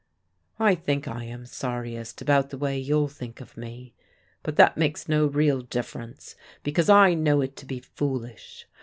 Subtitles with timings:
[0.57, 3.93] "I think I am sorriest about the way you'll think of me.
[4.41, 8.65] But that makes no real difference, because I know it to be foolish.